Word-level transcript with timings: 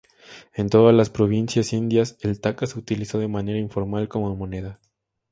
En 0.55 0.67
todas 0.71 0.95
las 0.95 1.11
provincias 1.11 1.73
indias 1.73 2.17
el 2.21 2.41
taka 2.41 2.65
se 2.65 2.79
utilizó 2.79 3.19
de 3.19 3.27
manera 3.27 3.59
informal 3.59 4.07
como 4.07 4.35
moneda. 4.35 4.79